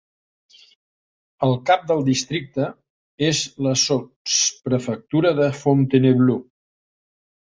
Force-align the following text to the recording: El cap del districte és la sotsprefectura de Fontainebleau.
El 1.47 1.51
cap 1.69 1.83
del 1.91 2.01
districte 2.07 2.65
és 3.27 3.41
la 3.67 3.75
sotsprefectura 3.85 5.35
de 5.41 5.51
Fontainebleau. 5.63 6.43